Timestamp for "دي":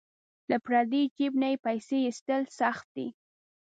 2.95-3.07